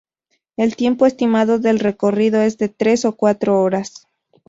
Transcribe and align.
El 0.57 0.75
tiempo 0.77 1.05
estimado 1.05 1.59
del 1.59 1.77
recorrido 1.77 2.41
es 2.41 2.57
de 2.57 2.69
tres 2.69 3.05
o 3.05 3.15
cuatro 3.15 3.61
horas. 3.61 4.07